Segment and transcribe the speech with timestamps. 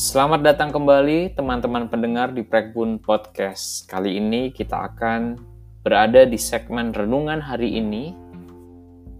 [0.00, 3.84] Selamat datang kembali teman-teman pendengar di Prekbun Podcast.
[3.84, 5.36] Kali ini kita akan
[5.84, 8.16] berada di segmen renungan hari ini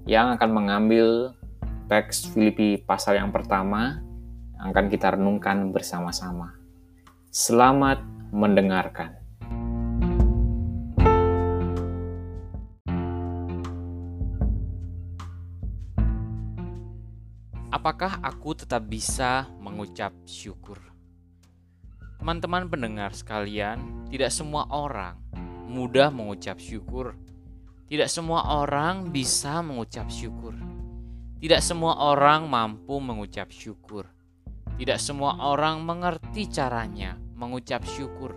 [0.08, 1.36] yang akan mengambil
[1.84, 4.00] teks Filipi pasal yang pertama
[4.56, 6.56] yang akan kita renungkan bersama-sama.
[7.28, 8.00] Selamat
[8.32, 9.19] mendengarkan.
[17.70, 20.82] Apakah aku tetap bisa mengucap syukur?
[22.18, 25.14] Teman-teman pendengar sekalian, tidak semua orang
[25.70, 27.14] mudah mengucap syukur.
[27.86, 30.50] Tidak semua orang bisa mengucap syukur.
[31.38, 34.10] Tidak semua orang mampu mengucap syukur.
[34.74, 38.34] Tidak semua orang mengerti caranya mengucap syukur.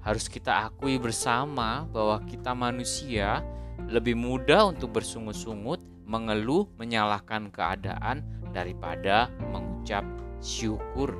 [0.00, 3.44] Harus kita akui bersama bahwa kita manusia
[3.84, 10.02] lebih mudah untuk bersungut-sungut mengeluh, menyalahkan keadaan daripada mengucap
[10.42, 11.14] syukur.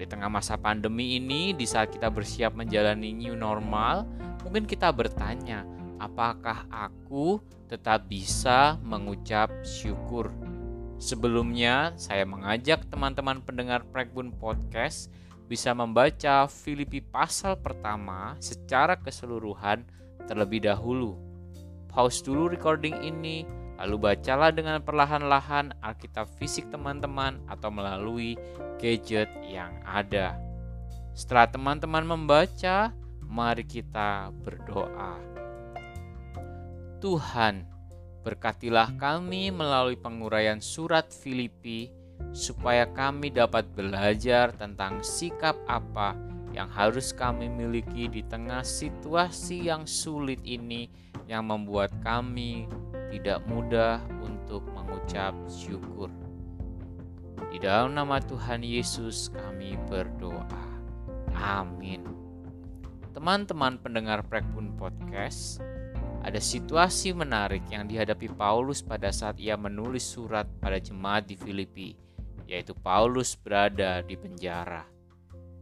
[0.00, 4.08] Di tengah masa pandemi ini, di saat kita bersiap menjalani new normal,
[4.40, 5.68] mungkin kita bertanya,
[6.00, 10.32] apakah aku tetap bisa mengucap syukur?
[10.96, 15.12] Sebelumnya, saya mengajak teman-teman pendengar Prekbun Podcast
[15.46, 19.84] bisa membaca Filipi pasal pertama secara keseluruhan
[20.24, 21.16] terlebih dahulu.
[21.88, 28.34] Pause dulu recording ini, Lalu bacalah dengan perlahan-lahan Alkitab fisik teman-teman atau melalui
[28.82, 30.34] gadget yang ada.
[31.14, 32.90] Setelah teman-teman membaca,
[33.22, 35.18] mari kita berdoa.
[36.98, 37.62] Tuhan,
[38.26, 41.94] berkatilah kami melalui penguraian surat Filipi
[42.34, 46.18] supaya kami dapat belajar tentang sikap apa
[46.50, 50.90] yang harus kami miliki di tengah situasi yang sulit ini
[51.30, 52.66] yang membuat kami
[53.08, 56.12] tidak mudah untuk mengucap syukur.
[57.48, 60.46] Di dalam nama Tuhan Yesus kami berdoa.
[61.32, 62.04] Amin.
[63.16, 65.58] Teman-teman pendengar Prekbun Podcast,
[66.22, 71.94] ada situasi menarik yang dihadapi Paulus pada saat ia menulis surat pada jemaat di Filipi,
[72.44, 74.84] yaitu Paulus berada di penjara.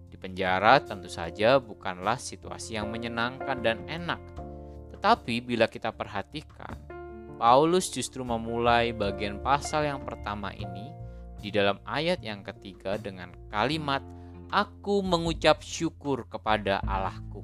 [0.09, 4.21] Di penjara tentu saja bukanlah situasi yang menyenangkan dan enak,
[4.97, 6.86] tetapi bila kita perhatikan,
[7.37, 10.89] Paulus justru memulai bagian pasal yang pertama ini
[11.37, 14.01] di dalam ayat yang ketiga dengan kalimat
[14.47, 17.43] Aku mengucap syukur kepada Allahku.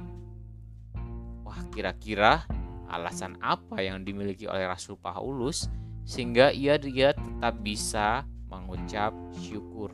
[1.43, 2.47] Wah, kira-kira
[2.87, 5.67] alasan apa yang dimiliki oleh Rasul Paulus
[6.07, 9.91] sehingga ia dia tetap bisa mengucap syukur.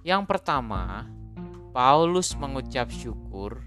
[0.00, 1.04] Yang pertama,
[1.76, 3.60] Paulus mengucap syukur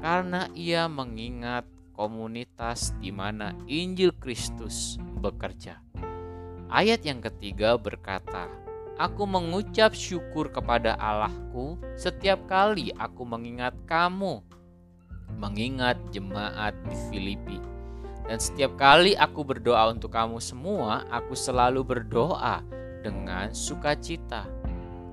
[0.00, 5.80] karena ia mengingat komunitas di mana Injil Kristus bekerja.
[6.68, 8.46] Ayat yang ketiga berkata,
[8.96, 14.40] Aku mengucap syukur kepada Allahku setiap kali aku mengingat kamu,
[15.36, 17.58] mengingat jemaat di Filipi.
[18.24, 22.64] Dan setiap kali aku berdoa untuk kamu semua, aku selalu berdoa
[23.04, 24.48] dengan sukacita.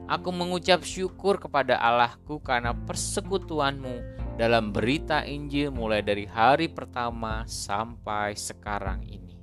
[0.07, 8.33] Aku mengucap syukur kepada Allahku karena persekutuanmu dalam berita Injil mulai dari hari pertama sampai
[8.33, 9.37] sekarang ini.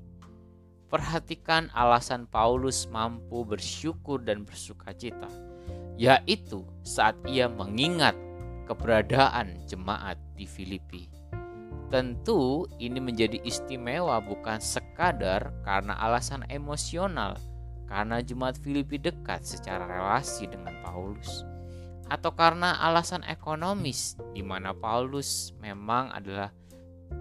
[0.91, 5.31] Perhatikan alasan Paulus mampu bersyukur dan bersukacita,
[5.95, 8.19] yaitu saat ia mengingat
[8.67, 11.07] keberadaan jemaat di Filipi.
[11.95, 17.39] Tentu ini menjadi istimewa bukan sekadar karena alasan emosional,
[17.87, 21.47] karena jemaat Filipi dekat secara relasi dengan Paulus
[22.11, 26.51] atau karena alasan ekonomis di mana Paulus memang adalah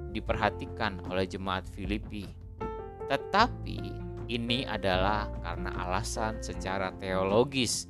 [0.10, 2.26] diperhatikan oleh jemaat Filipi.
[3.06, 3.80] Tetapi
[4.30, 7.86] ini adalah karena alasan secara teologis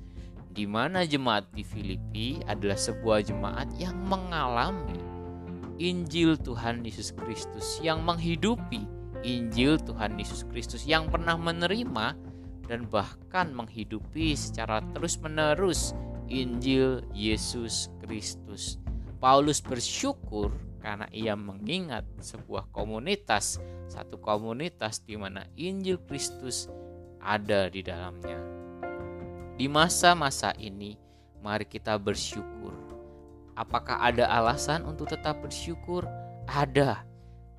[0.51, 4.99] di mana jemaat di Filipi adalah sebuah jemaat yang mengalami
[5.79, 8.83] Injil Tuhan Yesus Kristus yang menghidupi
[9.23, 12.15] Injil Tuhan Yesus Kristus yang pernah menerima
[12.67, 15.95] dan bahkan menghidupi secara terus-menerus
[16.29, 18.77] Injil Yesus Kristus.
[19.17, 23.59] Paulus bersyukur karena ia mengingat sebuah komunitas,
[23.89, 26.71] satu komunitas di mana Injil Kristus
[27.19, 28.39] ada di dalamnya.
[29.59, 30.95] Di masa-masa ini,
[31.43, 32.71] mari kita bersyukur.
[33.59, 36.07] Apakah ada alasan untuk tetap bersyukur?
[36.47, 37.03] Ada.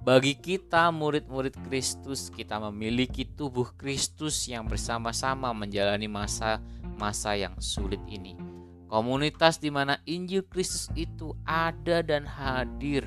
[0.00, 8.49] Bagi kita, murid-murid Kristus, kita memiliki tubuh Kristus yang bersama-sama menjalani masa-masa yang sulit ini
[8.90, 13.06] Komunitas di mana Injil Kristus itu ada dan hadir.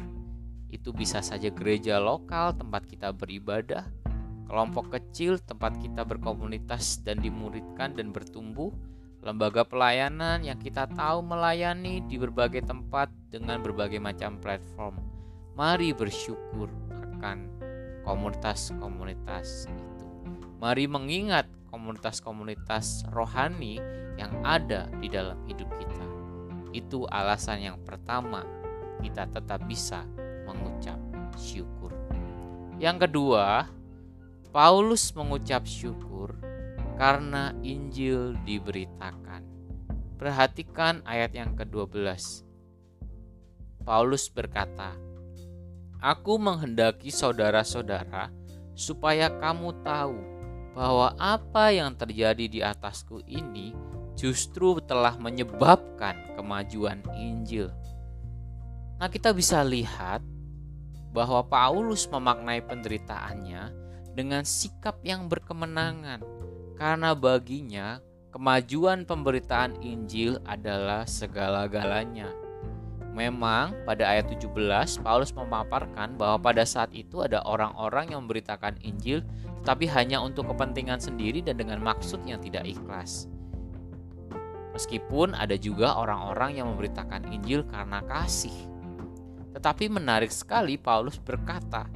[0.71, 3.91] Itu bisa saja gereja lokal tempat kita beribadah,
[4.47, 8.71] kelompok kecil tempat kita berkomunitas dan dimuridkan dan bertumbuh,
[9.19, 14.95] lembaga pelayanan yang kita tahu melayani di berbagai tempat dengan berbagai macam platform.
[15.59, 17.51] Mari bersyukur akan
[18.07, 20.07] komunitas-komunitas itu.
[20.63, 23.81] Mari mengingat komunitas-komunitas rohani
[24.21, 26.05] yang ada di dalam hidup kita.
[26.69, 28.45] Itu alasan yang pertama
[29.01, 30.05] kita tetap bisa
[30.45, 31.01] mengucap
[31.33, 31.89] syukur.
[32.77, 33.65] Yang kedua,
[34.53, 36.37] Paulus mengucap syukur
[37.01, 39.41] karena Injil diberitakan.
[40.21, 42.45] Perhatikan ayat yang ke-12.
[43.81, 44.93] Paulus berkata,
[45.99, 48.31] Aku menghendaki saudara-saudara
[48.75, 50.32] supaya kamu tahu
[50.73, 53.73] bahwa apa yang terjadi di atasku ini
[54.17, 57.69] justru telah menyebabkan kemajuan Injil.
[58.97, 60.21] Nah, kita bisa lihat
[61.13, 63.73] bahwa Paulus memaknai penderitaannya
[64.17, 66.21] dengan sikap yang berkemenangan
[66.77, 68.01] karena baginya
[68.33, 72.33] kemajuan pemberitaan Injil adalah segala-galanya.
[73.13, 74.49] Memang pada ayat 17
[75.05, 79.21] Paulus memaparkan bahwa pada saat itu ada orang-orang yang memberitakan Injil
[79.63, 83.31] tetapi hanya untuk kepentingan sendiri dan dengan maksud yang tidak ikhlas.
[84.75, 88.51] Meskipun ada juga orang-orang yang memberitakan Injil karena kasih.
[89.55, 91.87] Tetapi menarik sekali Paulus berkata,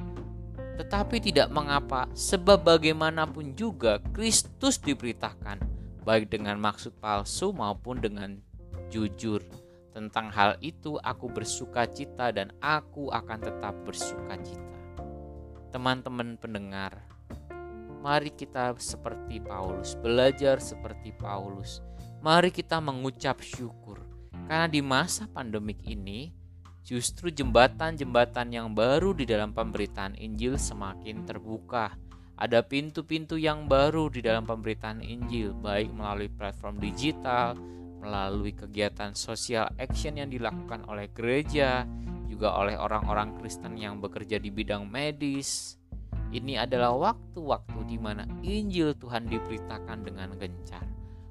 [0.80, 5.60] tetapi tidak mengapa, sebab bagaimanapun juga Kristus diberitakan,
[6.08, 8.40] baik dengan maksud palsu maupun dengan
[8.88, 9.44] jujur.
[9.92, 14.78] Tentang hal itu aku bersuka cita dan aku akan tetap bersuka cita.
[15.74, 17.17] Teman-teman pendengar,
[18.00, 21.82] mari kita seperti Paulus, belajar seperti Paulus.
[22.18, 24.02] Mari kita mengucap syukur,
[24.50, 26.34] karena di masa pandemik ini
[26.88, 31.92] Justru jembatan-jembatan yang baru di dalam pemberitaan Injil semakin terbuka.
[32.32, 37.60] Ada pintu-pintu yang baru di dalam pemberitaan Injil, baik melalui platform digital,
[38.00, 41.84] melalui kegiatan sosial action yang dilakukan oleh gereja,
[42.24, 45.76] juga oleh orang-orang Kristen yang bekerja di bidang medis.
[46.28, 50.84] Ini adalah waktu-waktu di mana Injil Tuhan diberitakan dengan gencar.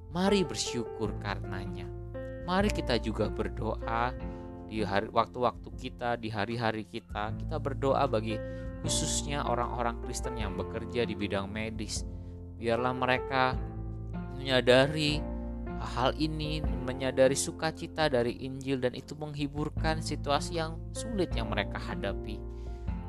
[0.10, 1.86] Mari bersyukur karenanya.
[2.50, 4.16] Mari kita juga berdoa
[4.66, 8.36] di hari waktu-waktu kita, di hari-hari kita, kita berdoa bagi
[8.82, 12.02] khususnya orang-orang Kristen yang bekerja di bidang medis.
[12.58, 13.54] Biarlah mereka
[14.34, 15.22] menyadari
[15.78, 22.42] hal ini, menyadari sukacita dari Injil dan itu menghiburkan situasi yang sulit yang mereka hadapi.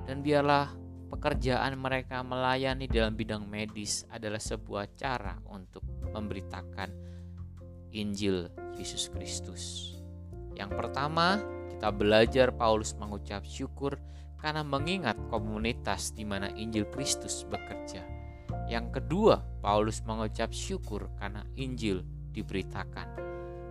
[0.05, 0.73] Dan biarlah
[1.09, 5.83] pekerjaan mereka melayani dalam bidang medis adalah sebuah cara untuk
[6.13, 6.93] memberitakan
[7.97, 9.97] Injil Yesus Kristus.
[10.55, 11.41] Yang pertama,
[11.73, 13.97] kita belajar Paulus mengucap syukur
[14.39, 18.05] karena mengingat komunitas di mana Injil Kristus bekerja.
[18.69, 22.05] Yang kedua, Paulus mengucap syukur karena Injil
[22.37, 23.17] diberitakan.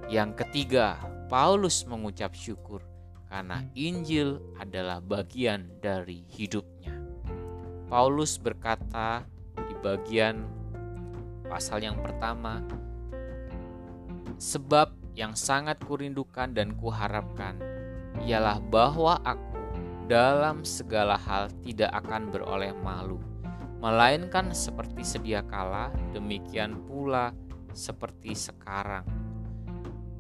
[0.10, 0.98] Yang ketiga,
[1.28, 2.82] Paulus mengucap syukur
[3.28, 6.77] karena Injil adalah bagian dari hidupnya.
[7.88, 9.24] Paulus berkata
[9.56, 10.44] di bagian
[11.48, 12.60] pasal yang pertama,
[14.36, 17.58] "Sebab yang sangat kurindukan dan kuharapkan
[18.22, 19.58] ialah bahwa aku
[20.08, 23.20] dalam segala hal tidak akan beroleh malu,
[23.84, 27.36] melainkan seperti sedia kala, demikian pula
[27.76, 29.04] seperti sekarang.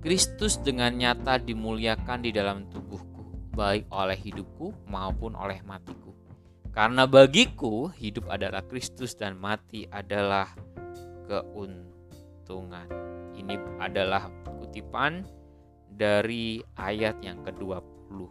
[0.03, 6.06] Kristus dengan nyata dimuliakan di dalam tubuhku, baik oleh hidupku maupun oleh matiku.
[6.77, 10.53] Karena bagiku hidup adalah Kristus dan mati adalah
[11.25, 12.85] keuntungan.
[13.33, 15.25] Ini adalah kutipan
[15.89, 18.29] dari ayat yang ke-20.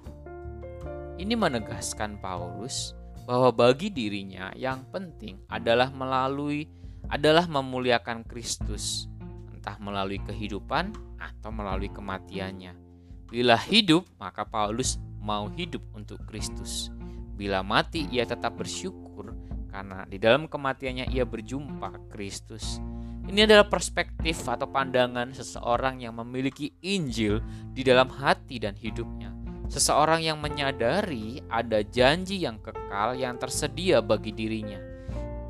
[1.19, 2.95] Ini menegaskan Paulus
[3.27, 6.71] bahwa bagi dirinya yang penting adalah melalui
[7.11, 9.11] adalah memuliakan Kristus,
[9.51, 12.79] entah melalui kehidupan atau melalui kematiannya.
[13.27, 16.95] Bila hidup, maka Paulus mau hidup untuk Kristus.
[17.37, 19.37] Bila mati, ia tetap bersyukur
[19.69, 22.81] karena di dalam kematiannya ia berjumpa Kristus.
[23.29, 27.45] Ini adalah perspektif atau pandangan seseorang yang memiliki Injil
[27.77, 29.37] di dalam hati dan hidupnya.
[29.67, 34.79] Seseorang yang menyadari ada janji yang kekal yang tersedia bagi dirinya.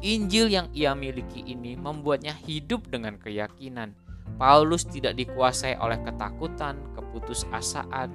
[0.00, 3.92] Injil yang ia miliki ini membuatnya hidup dengan keyakinan.
[4.40, 8.10] Paulus tidak dikuasai oleh ketakutan, keputusasaan,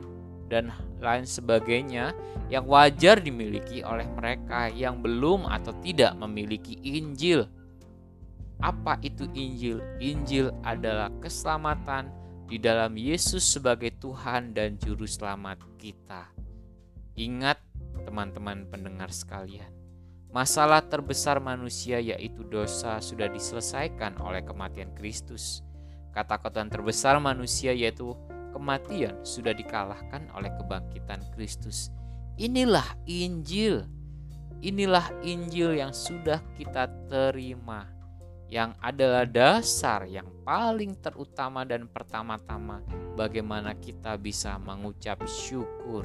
[0.52, 0.68] dan
[1.00, 2.12] lain sebagainya
[2.52, 7.48] yang wajar dimiliki oleh mereka yang belum atau tidak memiliki Injil.
[8.60, 9.80] Apa itu Injil?
[10.04, 12.12] Injil adalah keselamatan
[12.52, 16.28] di dalam Yesus sebagai Tuhan dan Juru Selamat kita.
[17.16, 17.58] Ingat,
[18.04, 19.72] teman-teman pendengar sekalian,
[20.36, 25.64] masalah terbesar manusia yaitu dosa sudah diselesaikan oleh kematian Kristus.
[26.12, 28.12] Ketakutan terbesar manusia yaitu
[28.52, 31.90] kematian sudah dikalahkan oleh kebangkitan Kristus.
[32.38, 33.88] Inilah Injil.
[34.62, 37.90] Inilah Injil yang sudah kita terima.
[38.52, 42.84] Yang adalah dasar yang paling terutama dan pertama-tama
[43.16, 46.04] bagaimana kita bisa mengucap syukur.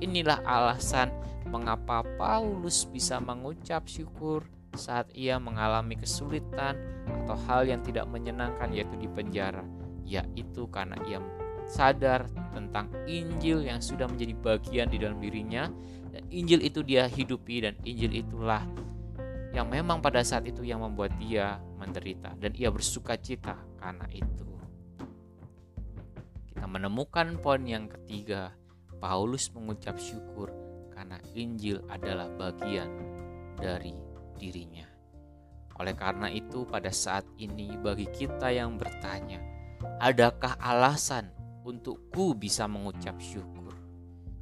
[0.00, 1.08] Inilah alasan
[1.48, 4.44] mengapa Paulus bisa mengucap syukur
[4.76, 6.78] saat ia mengalami kesulitan
[7.24, 9.64] atau hal yang tidak menyenangkan yaitu di penjara,
[10.06, 11.18] yaitu karena ia
[11.70, 15.70] sadar tentang Injil yang sudah menjadi bagian di dalam dirinya
[16.10, 18.66] dan Injil itu dia hidupi dan Injil itulah
[19.54, 24.46] yang memang pada saat itu yang membuat dia menderita dan ia bersuka cita karena itu.
[26.50, 28.54] Kita menemukan poin yang ketiga,
[29.00, 30.52] Paulus mengucap syukur
[30.94, 32.90] karena Injil adalah bagian
[33.58, 33.96] dari
[34.36, 34.86] dirinya.
[35.80, 39.40] Oleh karena itu, pada saat ini, bagi kita yang bertanya,
[39.96, 41.32] adakah alasan
[41.64, 43.76] untukku bisa mengucap syukur.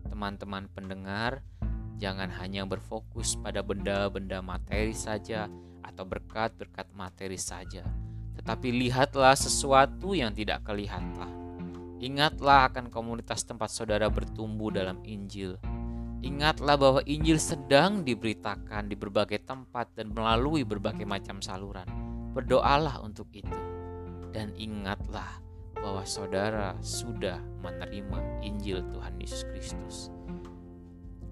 [0.06, 1.42] Teman-teman pendengar,
[1.98, 5.50] jangan hanya berfokus pada benda-benda materi saja
[5.82, 7.82] atau berkat-berkat materi saja,
[8.38, 11.34] tetapi lihatlah sesuatu yang tidak kelihatan.
[11.98, 15.58] Ingatlah akan komunitas tempat saudara bertumbuh dalam Injil.
[16.22, 21.86] Ingatlah bahwa Injil sedang diberitakan di berbagai tempat dan melalui berbagai macam saluran.
[22.34, 23.58] Berdoalah untuk itu,
[24.30, 25.47] dan ingatlah
[25.88, 29.96] bahwa saudara sudah menerima Injil Tuhan Yesus Kristus.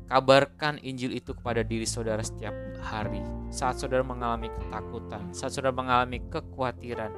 [0.09, 3.21] Kabarkan Injil itu kepada diri saudara setiap hari.
[3.53, 7.13] Saat saudara mengalami ketakutan, saat saudara mengalami kekhawatiran,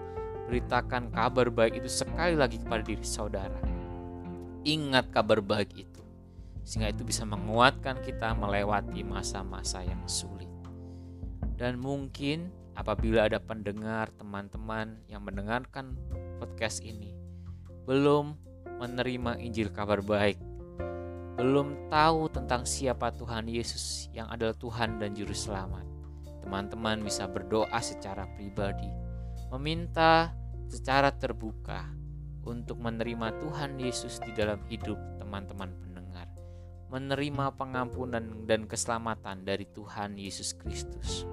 [0.50, 3.62] beritakan kabar baik itu sekali lagi kepada diri saudara.
[4.66, 6.02] Ingat kabar baik itu,
[6.66, 10.50] sehingga itu bisa menguatkan kita melewati masa-masa yang sulit.
[11.54, 15.94] Dan mungkin apabila ada pendengar, teman-teman yang mendengarkan
[16.42, 17.17] podcast ini,
[17.88, 18.36] belum
[18.84, 20.36] menerima Injil kabar baik,
[21.40, 25.88] belum tahu tentang siapa Tuhan Yesus yang adalah Tuhan dan Juru Selamat,
[26.44, 28.92] teman-teman bisa berdoa secara pribadi,
[29.48, 30.36] meminta
[30.68, 31.88] secara terbuka
[32.44, 36.28] untuk menerima Tuhan Yesus di dalam hidup teman-teman pendengar,
[36.92, 41.24] menerima pengampunan dan keselamatan dari Tuhan Yesus Kristus.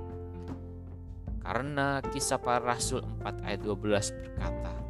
[1.43, 4.84] Karena kisah para rasul 4 ayat 12 berkata,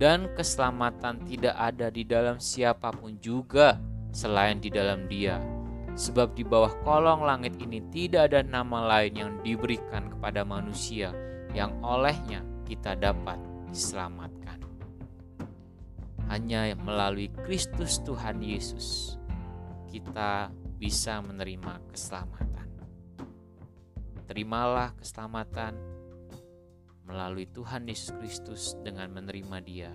[0.00, 3.76] dan keselamatan tidak ada di dalam siapa pun juga
[4.16, 5.36] selain di dalam Dia.
[5.92, 11.12] Sebab di bawah kolong langit ini tidak ada nama lain yang diberikan kepada manusia
[11.52, 13.36] yang olehnya kita dapat
[13.68, 14.64] diselamatkan.
[16.32, 19.20] Hanya melalui Kristus Tuhan Yesus
[19.92, 20.48] kita
[20.80, 22.68] bisa menerima keselamatan.
[24.24, 25.89] Terimalah keselamatan
[27.10, 29.90] melalui Tuhan Yesus Kristus dengan menerima Dia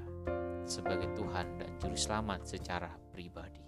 [0.67, 3.63] sebagai Tuhan dan Juru Selamat secara pribadi.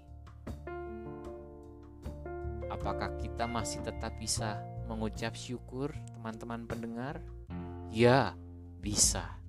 [2.67, 4.59] Apakah kita masih tetap bisa
[4.91, 7.23] mengucap syukur, teman-teman pendengar?
[7.87, 8.35] Ya,
[8.83, 9.39] bisa.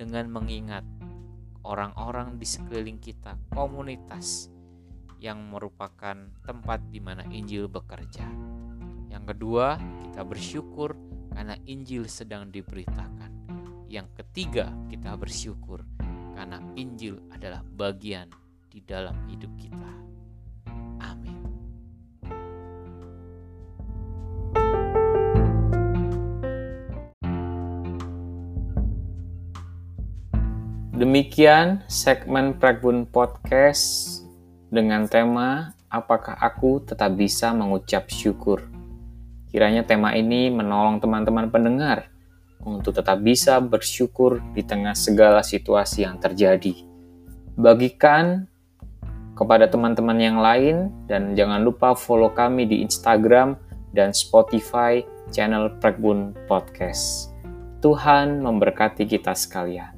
[0.00, 0.88] Dengan mengingat
[1.60, 4.48] orang-orang di sekeliling kita, komunitas
[5.20, 6.16] yang merupakan
[6.46, 8.24] tempat di mana Injil bekerja.
[9.12, 9.76] Yang kedua,
[10.08, 10.96] kita bersyukur
[11.38, 13.30] karena Injil sedang diberitakan.
[13.86, 15.86] Yang ketiga, kita bersyukur
[16.34, 18.26] karena Injil adalah bagian
[18.66, 19.92] di dalam hidup kita.
[20.98, 21.38] Amin.
[30.98, 34.26] Demikian segmen Pragbun Podcast
[34.74, 38.77] dengan tema Apakah aku tetap bisa mengucap syukur?
[39.48, 42.12] Kiranya tema ini menolong teman-teman pendengar
[42.62, 46.74] untuk tetap bisa bersyukur di tengah segala situasi yang terjadi.
[47.58, 48.46] Bagikan
[49.34, 53.56] kepada teman-teman yang lain dan jangan lupa follow kami di Instagram
[53.94, 55.00] dan Spotify
[55.30, 57.32] channel Prekbun Podcast.
[57.78, 59.97] Tuhan memberkati kita sekalian.